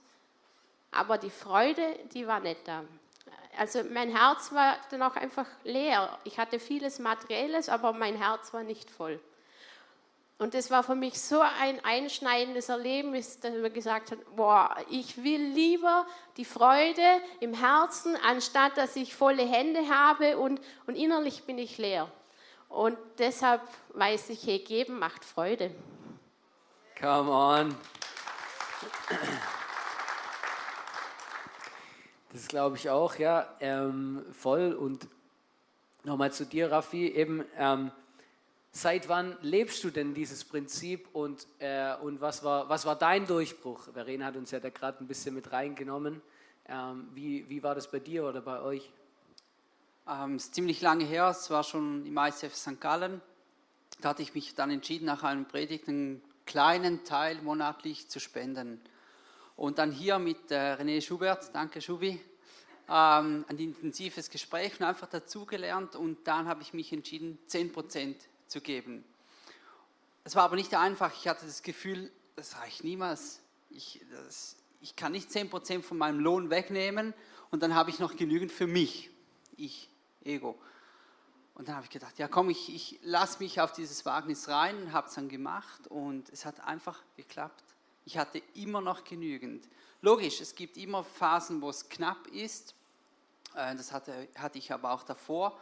[0.91, 2.85] Aber die Freude, die war nicht da.
[3.59, 6.19] Also mein Herz war dann auch einfach leer.
[6.25, 9.21] Ich hatte vieles Materielles, aber mein Herz war nicht voll.
[10.41, 15.23] Und das war für mich so ein einschneidendes Erlebnis, dass man gesagt hat, boah, ich
[15.23, 16.07] will lieber
[16.39, 21.77] die Freude im Herzen, anstatt dass ich volle Hände habe und, und innerlich bin ich
[21.77, 22.11] leer.
[22.71, 23.61] Und deshalb
[23.93, 25.75] weiß ich, hey, geben macht Freude.
[26.99, 27.77] Come on.
[32.33, 34.73] Das glaube ich auch, ja, ähm, voll.
[34.73, 35.07] Und
[36.05, 37.91] nochmal zu dir, Raffi, eben, ähm,
[38.73, 43.27] Seit wann lebst du denn dieses Prinzip und, äh, und was, war, was war dein
[43.27, 43.93] Durchbruch?
[43.93, 46.23] Verena hat uns ja da gerade ein bisschen mit reingenommen.
[46.67, 48.89] Ähm, wie, wie war das bei dir oder bei euch?
[50.09, 52.81] Ähm, es ist ziemlich lange her, es war schon im ICF St.
[52.81, 53.21] Gallen.
[54.01, 58.81] Da hatte ich mich dann entschieden, nach einem Predigt einen kleinen Teil monatlich zu spenden.
[59.57, 62.21] Und dann hier mit äh, René Schubert, danke Schubi,
[62.89, 65.97] ähm, ein intensives Gespräch und einfach dazugelernt.
[65.97, 68.17] Und dann habe ich mich entschieden, 10 Prozent
[68.51, 69.05] zu geben.
[70.25, 71.13] Es war aber nicht einfach.
[71.17, 73.41] Ich hatte das Gefühl, das reicht niemals.
[73.71, 77.15] Ich, das, ich kann nicht 10% von meinem Lohn wegnehmen
[77.51, 79.11] und dann habe ich noch genügend für mich.
[79.57, 79.89] Ich,
[80.25, 80.61] Ego.
[81.55, 84.93] Und dann habe ich gedacht, ja komm, ich, ich lasse mich auf dieses Wagnis rein,
[84.93, 87.65] habe es dann gemacht und es hat einfach geklappt.
[88.05, 89.69] Ich hatte immer noch genügend.
[90.03, 92.75] Logisch, es gibt immer Phasen, wo es knapp ist,
[93.55, 95.59] Äh, das hatte, hatte ich aber auch davor.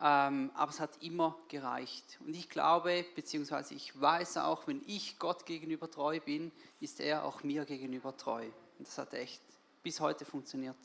[0.00, 2.18] Ähm, aber es hat immer gereicht.
[2.26, 6.50] Und ich glaube, beziehungsweise ich weiß auch, wenn ich Gott gegenüber treu bin,
[6.80, 8.44] ist er auch mir gegenüber treu.
[8.78, 9.42] Und das hat echt
[9.82, 10.76] bis heute funktioniert.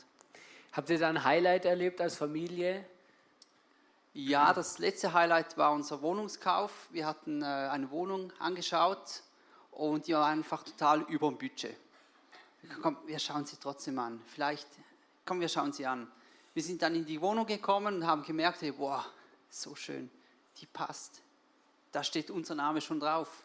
[0.74, 2.86] Habt ihr da ein Highlight erlebt als Familie?
[4.13, 6.88] Ja, das letzte Highlight war unser Wohnungskauf.
[6.91, 9.22] Wir hatten äh, eine Wohnung angeschaut
[9.72, 11.76] und die war einfach total über dem Budget.
[12.82, 14.22] Komm, wir schauen sie trotzdem an.
[14.28, 14.67] Vielleicht,
[15.26, 16.12] komm, wir schauen sie an.
[16.58, 19.06] Wir sind dann in die Wohnung gekommen und haben gemerkt, hey, boah,
[19.48, 20.10] so schön,
[20.60, 21.22] die passt.
[21.91, 23.43] Da steht unser Name schon drauf.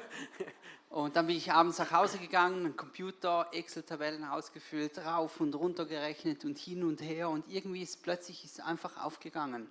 [0.90, 5.86] und dann bin ich abends nach Hause gegangen, einen Computer, Excel-Tabellen ausgefüllt, rauf und runter
[5.86, 9.66] gerechnet und hin und her und irgendwie ist plötzlich ist einfach aufgegangen.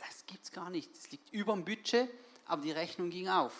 [0.00, 0.92] Das gibt es gar nicht.
[0.92, 2.08] Es liegt über dem Budget,
[2.46, 3.52] aber die Rechnung ging auf.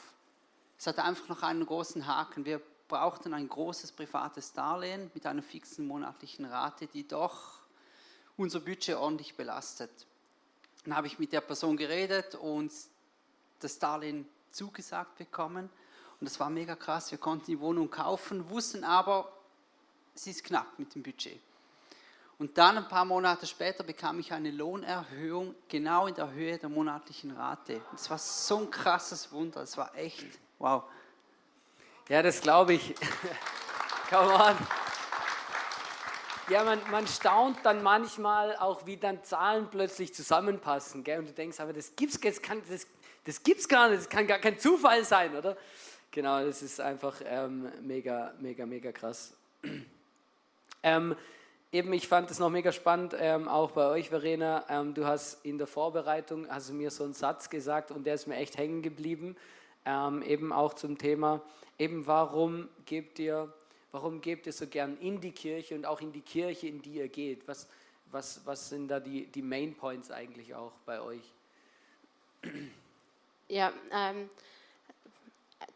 [0.77, 2.45] Es hatte einfach noch einen großen Haken.
[2.45, 7.56] Wir brauchten ein großes privates Darlehen mit einer fixen monatlichen Rate, die doch
[8.37, 9.91] unser Budget ordentlich belastet.
[10.85, 12.73] Dann habe ich mit der Person geredet und
[13.61, 15.69] das Darlehen zugesagt bekommen.
[16.21, 17.11] Und das war mega krass.
[17.11, 19.33] Wir konnten die Wohnung kaufen, wussten aber,
[20.15, 21.41] es ist knapp mit dem Budget.
[22.39, 26.69] Und dann ein paar Monate später bekam ich eine Lohnerhöhung genau in der Höhe der
[26.69, 27.81] monatlichen Rate.
[27.93, 29.61] Das war so ein krasses Wunder.
[29.61, 30.27] Das war echt
[30.59, 30.85] wow.
[32.09, 32.95] Ja, das glaube ich.
[34.11, 34.57] Come on.
[36.49, 41.03] Ja, man, man staunt dann manchmal auch, wie dann Zahlen plötzlich zusammenpassen.
[41.03, 41.19] Gell?
[41.19, 42.87] Und du denkst, aber das gibt's, das, kann, das,
[43.25, 45.57] das gibt's gar nicht, das kann gar kein Zufall sein, oder?
[46.13, 49.35] Genau, das ist einfach ähm, mega, mega, mega krass.
[50.83, 51.17] Ähm,
[51.73, 54.65] eben, ich fand es noch mega spannend, ähm, auch bei euch, Verena.
[54.69, 58.29] Ähm, du hast in der Vorbereitung, hast mir so einen Satz gesagt und der ist
[58.29, 59.35] mir echt hängen geblieben.
[59.85, 61.41] Ähm, eben auch zum Thema,
[61.77, 63.53] eben warum gebt ihr
[63.97, 66.97] Warum gebt ihr so gern in die Kirche und auch in die Kirche, in die
[66.97, 67.49] ihr geht?
[67.49, 67.67] Was,
[68.11, 71.23] was, was sind da die, die Main Points eigentlich auch bei euch?
[73.49, 74.29] Ja, ähm,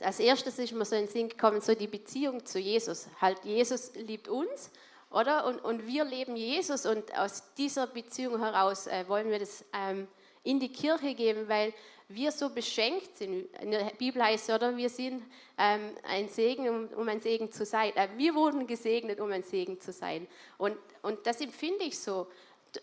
[0.00, 3.08] als erstes ist mir so in den Sinn gekommen, so die Beziehung zu Jesus.
[3.22, 4.70] Halt, Jesus liebt uns,
[5.10, 5.46] oder?
[5.46, 10.06] Und, und wir leben Jesus und aus dieser Beziehung heraus äh, wollen wir das ähm,
[10.44, 11.72] in die Kirche geben, weil
[12.12, 13.46] wir so beschenkt sind.
[13.60, 14.76] In der Bibel heißt es, oder?
[14.76, 15.22] Wir sind
[15.56, 17.94] ähm, ein Segen, um, um, ein Segen zu sein.
[17.96, 20.26] Äh, wir wurden gesegnet, um ein Segen zu sein.
[20.58, 22.26] Und, und das empfinde ich so.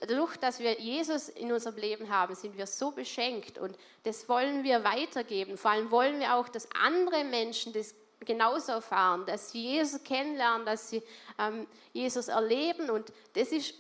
[0.01, 3.57] Dadurch, dass wir Jesus in unserem Leben haben, sind wir so beschenkt.
[3.57, 5.57] Und das wollen wir weitergeben.
[5.57, 10.65] Vor allem wollen wir auch, dass andere Menschen das genauso erfahren, dass sie Jesus kennenlernen,
[10.65, 11.03] dass sie
[11.39, 12.89] ähm, Jesus erleben.
[12.89, 13.75] Und das ist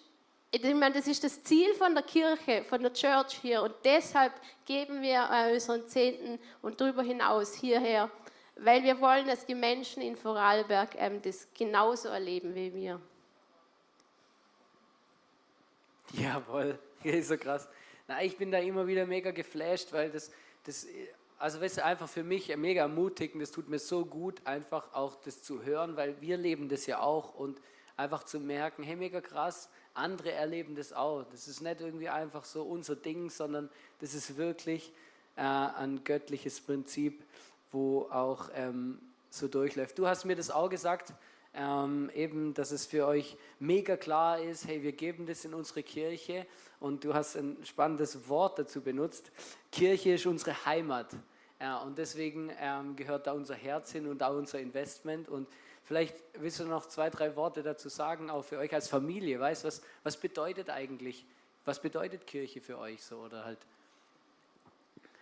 [0.65, 3.61] ich meine, das ist das Ziel von der Kirche, von der Church hier.
[3.61, 4.33] Und deshalb
[4.65, 8.09] geben wir äh, unseren Zehnten und darüber hinaus hierher,
[8.55, 13.01] weil wir wollen, dass die Menschen in Vorarlberg ähm, das genauso erleben wie wir.
[16.13, 17.67] Jawohl, ist so krass.
[18.07, 20.31] Na, ich bin da immer wieder mega geflasht, weil das,
[20.63, 20.87] das
[21.37, 25.15] also weißt du, einfach für mich mega ermutigend, das tut mir so gut, einfach auch
[25.15, 27.61] das zu hören, weil wir leben das ja auch und
[27.95, 31.23] einfach zu merken, hey, mega krass, andere erleben das auch.
[31.31, 34.93] Das ist nicht irgendwie einfach so unser Ding, sondern das ist wirklich
[35.35, 37.23] äh, ein göttliches Prinzip,
[37.71, 39.97] wo auch ähm, so durchläuft.
[39.97, 41.13] Du hast mir das auch gesagt,
[41.53, 45.83] ähm, eben, dass es für euch mega klar ist, hey, wir geben das in unsere
[45.83, 46.45] Kirche
[46.79, 49.31] und du hast ein spannendes Wort dazu benutzt.
[49.71, 51.15] Kirche ist unsere Heimat.
[51.59, 55.27] Ja, und deswegen ähm, gehört da unser Herz hin und auch unser Investment.
[55.27, 55.47] Und
[55.87, 59.39] Vielleicht willst du noch zwei, drei Worte dazu sagen, auch für euch als Familie.
[59.39, 61.25] Weißt was, was bedeutet eigentlich,
[61.63, 63.59] was bedeutet Kirche für euch so oder halt?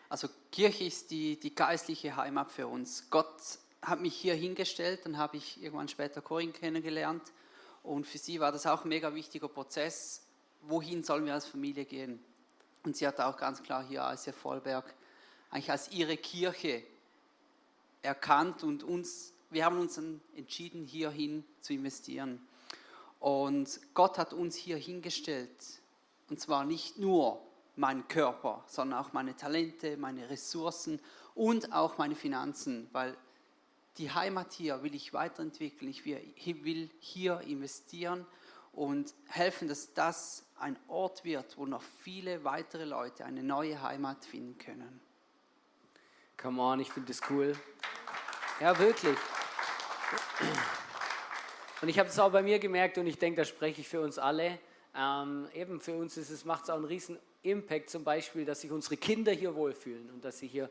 [0.09, 3.11] Also Kirche ist die, die geistliche Heimat für uns.
[3.11, 7.21] Gott hat mich hier hingestellt, dann habe ich irgendwann später Corinne kennengelernt
[7.83, 10.25] und für sie war das auch ein mega wichtiger Prozess.
[10.63, 12.19] Wohin sollen wir als Familie gehen?
[12.83, 14.95] Und sie hat auch ganz klar hier als Vollberg
[15.51, 16.81] eigentlich als ihre Kirche
[18.01, 19.99] erkannt und uns wir haben uns
[20.35, 22.45] entschieden, hierhin zu investieren.
[23.19, 25.81] Und Gott hat uns hier hingestellt.
[26.29, 27.41] Und zwar nicht nur
[27.75, 30.99] meinen Körper, sondern auch meine Talente, meine Ressourcen
[31.33, 33.17] und auch meine Finanzen, weil
[33.97, 35.89] die Heimat hier will ich weiterentwickeln.
[35.89, 38.25] Ich will hier investieren
[38.73, 44.25] und helfen, dass das ein Ort wird, wo noch viele weitere Leute eine neue Heimat
[44.25, 45.01] finden können.
[46.37, 47.57] Come on, ich finde das cool.
[48.59, 49.17] Ja, wirklich.
[51.81, 54.01] Und ich habe es auch bei mir gemerkt und ich denke, da spreche ich für
[54.01, 54.57] uns alle.
[54.97, 58.61] Ähm, eben für uns ist es, macht es auch einen riesen Impact zum Beispiel, dass
[58.61, 60.69] sich unsere Kinder hier wohlfühlen und dass sie hier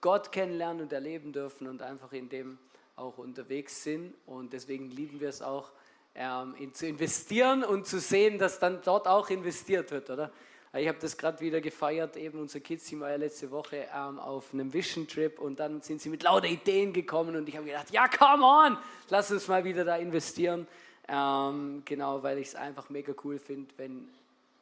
[0.00, 2.58] Gott kennenlernen und erleben dürfen und einfach in dem
[2.96, 4.14] auch unterwegs sind.
[4.26, 5.70] Und deswegen lieben wir es auch,
[6.14, 10.32] ähm, in, zu investieren und zu sehen, dass dann dort auch investiert wird, oder?
[10.72, 14.54] Ich habe das gerade wieder gefeiert, eben unser Kids-Team war ja letzte Woche ähm, auf
[14.54, 18.06] einem Vision-Trip und dann sind sie mit lauter Ideen gekommen und ich habe gedacht, ja,
[18.06, 18.78] come on,
[19.08, 20.68] lass uns mal wieder da investieren.
[21.08, 24.08] Ähm, genau, weil ich es einfach mega cool finde, wenn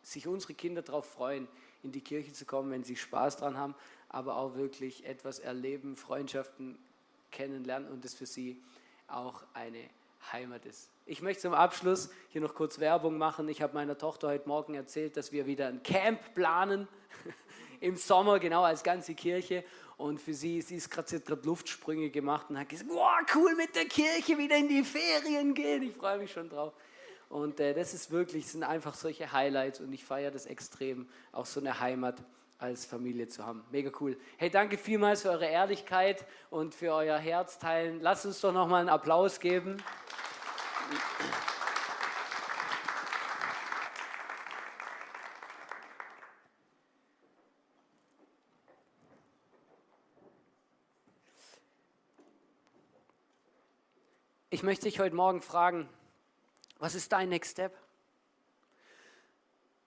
[0.03, 1.47] sich unsere Kinder darauf freuen,
[1.83, 3.75] in die Kirche zu kommen, wenn sie Spaß dran haben,
[4.09, 6.79] aber auch wirklich etwas erleben, Freundschaften
[7.31, 8.57] kennenlernen und es für sie
[9.09, 9.91] auch eine
[10.33, 10.89] Heimat ist.
[11.11, 13.49] Ich möchte zum Abschluss hier noch kurz Werbung machen.
[13.49, 16.87] Ich habe meiner Tochter heute Morgen erzählt, dass wir wieder ein Camp planen
[17.81, 19.65] im Sommer, genau als ganze Kirche.
[19.97, 23.75] Und für sie, sie ist gerade gerade Luftsprünge gemacht und hat gesagt, wow, cool mit
[23.75, 25.83] der Kirche wieder in die Ferien gehen.
[25.83, 26.75] Ich freue mich schon drauf.
[27.31, 31.47] Und äh, das ist wirklich, sind einfach solche Highlights und ich feiere das extrem, auch
[31.47, 32.23] so eine Heimat
[32.59, 33.65] als Familie zu haben.
[33.71, 34.19] Mega cool.
[34.37, 37.99] Hey, danke vielmals für eure Ehrlichkeit und für euer Herzteilen.
[38.03, 39.83] Lasst uns doch nochmal einen Applaus geben.
[54.51, 55.89] Ich möchte dich heute Morgen fragen,
[56.79, 57.77] was ist dein Next Step?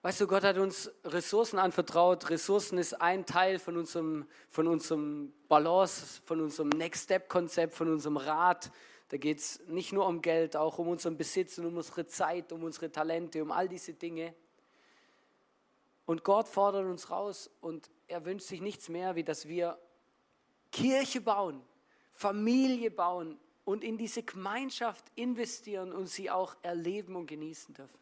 [0.02, 2.30] Weißt du, Gott hat uns Ressourcen anvertraut.
[2.30, 8.16] Ressourcen ist ein Teil von unserem, von unserem Balance, von unserem Next Step-Konzept, von unserem
[8.16, 8.70] Rat.
[9.12, 12.50] Da geht es nicht nur um Geld, auch um unseren Besitz und um unsere Zeit,
[12.50, 14.34] um unsere Talente, um all diese Dinge.
[16.06, 19.78] Und Gott fordert uns raus und er wünscht sich nichts mehr, wie dass wir
[20.70, 21.60] Kirche bauen,
[22.12, 28.00] Familie bauen und in diese Gemeinschaft investieren und sie auch erleben und genießen dürfen.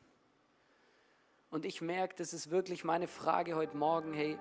[1.51, 4.39] Und ich merke, das ist wirklich meine Frage heute Morgen, hey,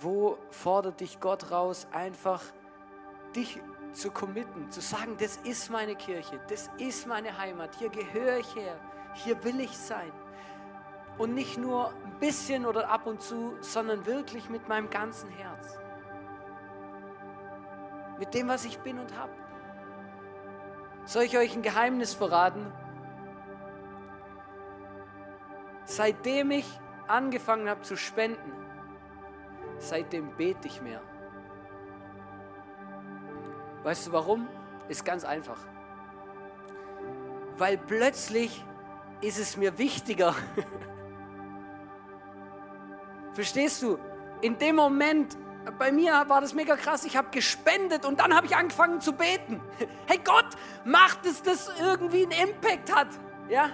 [0.00, 2.42] wo fordert dich Gott raus, einfach
[3.36, 3.60] dich
[3.96, 8.54] zu committen, zu sagen, das ist meine Kirche, das ist meine Heimat, hier gehöre ich
[8.54, 8.78] her,
[9.14, 10.12] hier will ich sein.
[11.16, 15.78] Und nicht nur ein bisschen oder ab und zu, sondern wirklich mit meinem ganzen Herz.
[18.18, 19.32] Mit dem, was ich bin und habe.
[21.06, 22.70] Soll ich euch ein Geheimnis verraten?
[25.84, 26.66] Seitdem ich
[27.08, 28.52] angefangen habe zu spenden,
[29.78, 31.00] seitdem bete ich mehr.
[33.86, 34.48] Weißt du warum?
[34.88, 35.58] Ist ganz einfach.
[37.56, 38.64] Weil plötzlich
[39.20, 40.34] ist es mir wichtiger.
[43.34, 43.96] Verstehst du?
[44.40, 45.36] In dem Moment,
[45.78, 49.12] bei mir war das mega krass, ich habe gespendet und dann habe ich angefangen zu
[49.12, 49.60] beten.
[50.06, 50.48] Hey Gott,
[50.84, 53.08] macht es, dass irgendwie einen Impact hat.
[53.48, 53.70] Ja?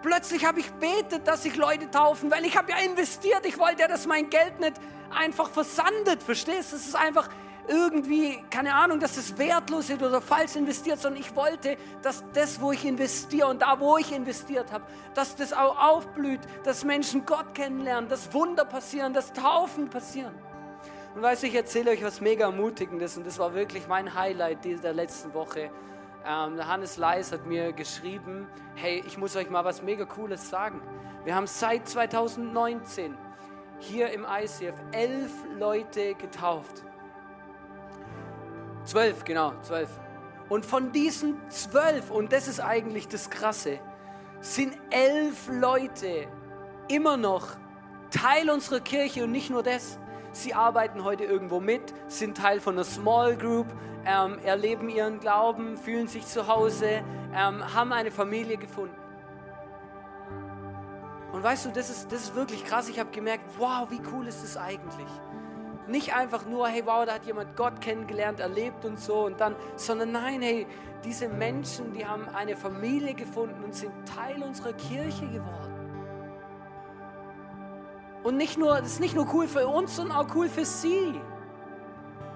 [0.00, 3.44] Plötzlich habe ich betet, dass sich Leute taufen, weil ich habe ja investiert.
[3.44, 4.80] Ich wollte ja, dass mein Geld nicht
[5.14, 6.22] einfach versandet.
[6.22, 6.76] Verstehst du?
[6.76, 7.28] Es ist einfach
[7.68, 12.60] irgendwie, keine Ahnung, dass es wertlos ist oder falsch investiert, sondern ich wollte, dass das,
[12.60, 17.24] wo ich investiere und da, wo ich investiert habe, dass das auch aufblüht, dass Menschen
[17.24, 20.34] Gott kennenlernen, dass Wunder passieren, dass Taufen passieren.
[21.14, 24.64] Und weißt du, ich erzähle euch was mega Ermutigendes und das war wirklich mein Highlight
[24.64, 25.70] der letzten Woche.
[26.24, 30.80] Ähm, Hannes Leis hat mir geschrieben, hey, ich muss euch mal was mega Cooles sagen.
[31.24, 33.16] Wir haben seit 2019
[33.78, 36.84] hier im ICF elf Leute getauft.
[38.84, 39.88] Zwölf, genau, zwölf.
[40.48, 43.78] Und von diesen zwölf, und das ist eigentlich das Krasse,
[44.40, 46.26] sind elf Leute
[46.88, 47.48] immer noch
[48.10, 49.98] Teil unserer Kirche und nicht nur das.
[50.32, 53.66] Sie arbeiten heute irgendwo mit, sind Teil von einer Small Group,
[54.04, 57.02] ähm, erleben ihren Glauben, fühlen sich zu Hause,
[57.34, 58.96] ähm, haben eine Familie gefunden.
[61.32, 62.88] Und weißt du, das ist, das ist wirklich krass.
[62.88, 65.08] Ich habe gemerkt, wow, wie cool ist das eigentlich?
[65.88, 69.56] Nicht einfach nur, hey, wow, da hat jemand Gott kennengelernt, erlebt und so und dann,
[69.76, 70.66] sondern nein, hey,
[71.04, 75.72] diese Menschen, die haben eine Familie gefunden und sind Teil unserer Kirche geworden.
[78.22, 81.20] Und nicht nur, das ist nicht nur cool für uns, sondern auch cool für sie.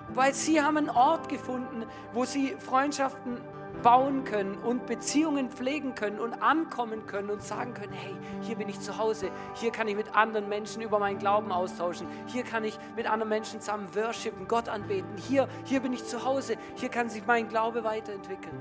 [0.09, 3.41] Weil sie haben einen Ort gefunden, wo sie Freundschaften
[3.83, 8.69] bauen können und Beziehungen pflegen können und ankommen können und sagen können, hey, hier bin
[8.69, 12.65] ich zu Hause, hier kann ich mit anderen Menschen über meinen Glauben austauschen, hier kann
[12.65, 16.89] ich mit anderen Menschen zusammen worshipen, Gott anbeten, hier, hier bin ich zu Hause, hier
[16.89, 18.59] kann sich mein Glaube weiterentwickeln.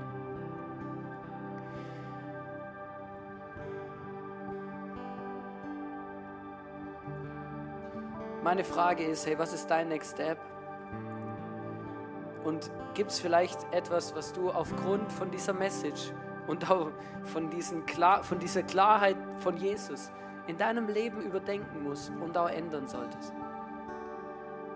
[8.42, 10.38] Meine Frage ist, hey, was ist dein Next Step?
[12.46, 16.12] Und gibt es vielleicht etwas, was du aufgrund von dieser Message
[16.46, 16.92] und auch
[17.24, 17.50] von,
[17.86, 20.12] Klar von dieser Klarheit von Jesus
[20.46, 23.32] in deinem Leben überdenken musst und auch ändern solltest?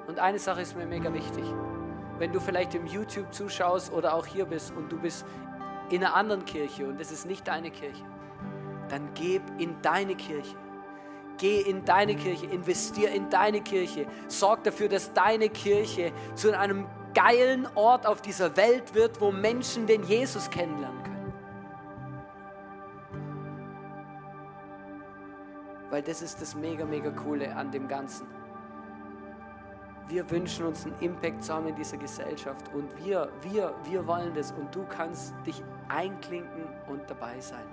[0.09, 1.45] Und eine Sache ist mir mega wichtig.
[2.19, 5.25] Wenn du vielleicht im YouTube zuschaust oder auch hier bist und du bist
[5.91, 8.03] in einer anderen Kirche und es ist nicht deine Kirche,
[8.89, 10.57] dann gib in deine Kirche.
[11.39, 14.07] Geh in deine Kirche, investier in deine Kirche.
[14.27, 19.87] Sorg dafür, dass deine Kirche zu einem geilen Ort auf dieser Welt wird, wo Menschen
[19.87, 21.11] den Jesus kennenlernen können.
[25.91, 28.27] Weil das ist das mega, mega coole an dem Ganzen.
[30.09, 34.35] Wir wünschen uns einen Impact zu haben in dieser Gesellschaft und wir, wir, wir wollen
[34.35, 37.65] das und du kannst dich einklinken und dabei sein.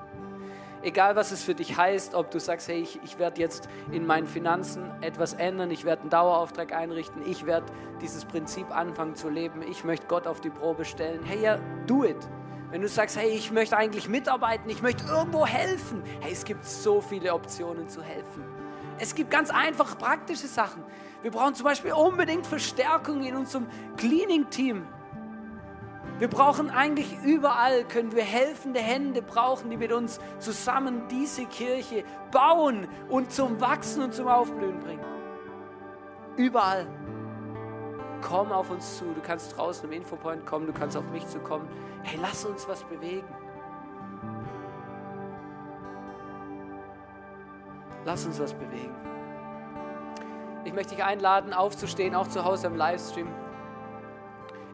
[0.83, 4.05] Egal was es für dich heißt, ob du sagst, hey, ich, ich werde jetzt in
[4.05, 7.65] meinen Finanzen etwas ändern, ich werde einen Dauerauftrag einrichten, ich werde
[8.01, 11.23] dieses Prinzip anfangen zu leben, ich möchte Gott auf die Probe stellen.
[11.23, 12.17] Hey, ja, do it.
[12.69, 16.03] Wenn du sagst, hey, ich möchte eigentlich mitarbeiten, ich möchte irgendwo helfen.
[16.19, 18.43] Hey, es gibt so viele Optionen zu helfen.
[18.99, 20.83] Es gibt ganz einfach praktische Sachen.
[21.21, 24.85] Wir brauchen zum Beispiel unbedingt Verstärkung in unserem Cleaning-Team.
[26.19, 32.03] Wir brauchen eigentlich überall, können wir helfende Hände brauchen, die mit uns zusammen diese Kirche
[32.31, 35.05] bauen und zum Wachsen und zum Aufblühen bringen.
[36.35, 36.87] Überall.
[38.21, 39.05] Komm auf uns zu.
[39.13, 41.67] Du kannst draußen im Infopoint kommen, du kannst auf mich zukommen.
[42.01, 43.27] Hey, lass uns was bewegen.
[48.05, 48.95] Lass uns was bewegen.
[50.63, 53.27] Ich möchte dich einladen, aufzustehen, auch zu Hause im Livestream.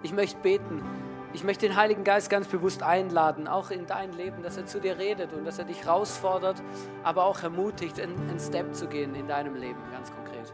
[0.04, 1.03] Ich möchte beten.
[1.34, 4.80] Ich möchte den Heiligen Geist ganz bewusst einladen, auch in dein Leben, dass er zu
[4.80, 6.62] dir redet und dass er dich herausfordert,
[7.04, 10.54] aber auch ermutigt, einen Step zu gehen in deinem Leben, ganz konkret.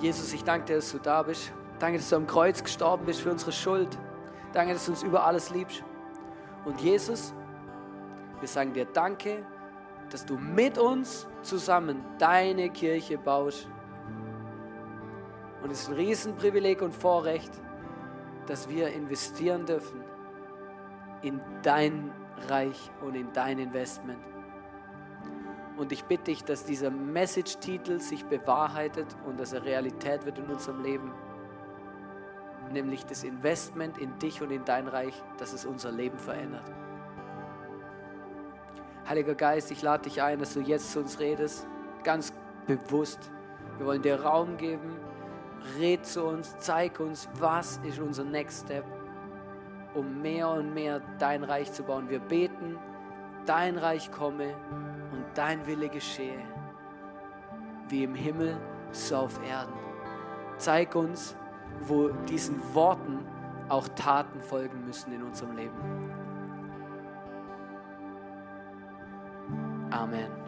[0.00, 1.52] Jesus, ich danke dir, dass du da bist.
[1.80, 3.98] Danke, dass du am Kreuz gestorben bist für unsere Schuld.
[4.52, 5.82] Danke, dass du uns über alles liebst.
[6.64, 7.34] Und Jesus,
[8.38, 9.44] wir sagen dir Danke,
[10.10, 13.68] dass du mit uns zusammen deine Kirche baust.
[15.64, 17.50] Und es ist ein Riesenprivileg und Vorrecht,
[18.48, 20.02] dass wir investieren dürfen
[21.22, 22.10] in dein
[22.48, 24.18] Reich und in dein Investment.
[25.76, 30.46] Und ich bitte dich, dass dieser Message-Titel sich bewahrheitet und dass er Realität wird in
[30.46, 31.12] unserem Leben.
[32.72, 36.68] Nämlich das Investment in dich und in dein Reich, dass es unser Leben verändert.
[39.08, 41.66] Heiliger Geist, ich lade dich ein, dass du jetzt zu uns redest,
[42.02, 42.32] ganz
[42.66, 43.30] bewusst.
[43.78, 44.98] Wir wollen dir Raum geben,
[45.78, 48.84] red zu uns, zeig uns, was ist unser Next Step,
[49.94, 52.08] um mehr und mehr dein Reich zu bauen.
[52.08, 52.78] Wir beten,
[53.46, 54.54] dein Reich komme
[55.12, 56.40] und dein Wille geschehe,
[57.88, 58.56] wie im Himmel,
[58.92, 59.74] so auf Erden.
[60.58, 61.36] Zeig uns,
[61.86, 63.24] wo diesen Worten
[63.68, 65.76] auch Taten folgen müssen in unserem Leben.
[69.90, 70.47] Amen.